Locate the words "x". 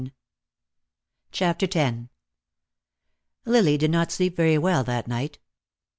1.71-2.07